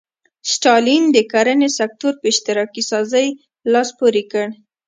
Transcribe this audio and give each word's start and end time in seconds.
ستالین 0.53 1.03
د 1.15 1.17
کرنې 1.31 1.69
سکتور 1.79 2.13
په 2.21 2.25
اشتراکي 2.31 2.83
سازۍ 2.89 3.27
لاس 3.71 3.89
پورې 3.99 4.23
کړ. 4.31 4.47